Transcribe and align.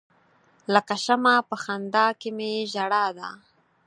لکه 0.73 0.95
شمع 1.05 1.37
په 1.49 1.55
خندا 1.63 2.07
کې 2.19 2.29
می 2.37 2.51
ژړا 2.73 3.05
ده. 3.17 3.29